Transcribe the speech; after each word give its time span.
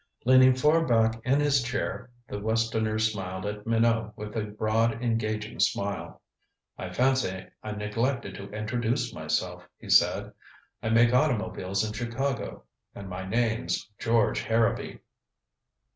Leaning 0.25 0.55
far 0.55 0.83
back 0.83 1.21
in 1.23 1.39
his 1.39 1.61
chair, 1.61 2.09
the 2.27 2.39
westerner 2.39 2.97
smiled 2.97 3.45
at 3.45 3.67
Minot 3.67 4.17
with 4.17 4.35
a 4.35 4.45
broad 4.45 4.93
engaging 5.03 5.59
smile. 5.59 6.23
"I 6.75 6.89
fancy 6.91 7.45
I 7.61 7.73
neglected 7.73 8.33
to 8.33 8.49
introduce 8.49 9.13
myself," 9.13 9.69
he 9.77 9.89
said. 9.91 10.33
"I 10.81 10.89
make 10.89 11.13
automobiles 11.13 11.85
in 11.87 11.93
Chicago 11.93 12.63
and 12.95 13.07
my 13.09 13.27
name's 13.29 13.87
George 13.99 14.41
Harrowby." 14.41 15.01